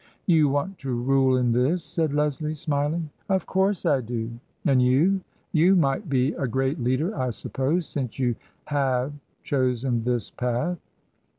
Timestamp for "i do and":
3.85-4.81